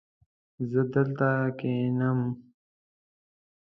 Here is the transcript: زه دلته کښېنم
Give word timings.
زه 0.69 0.81
دلته 0.93 1.27
کښېنم 1.59 2.19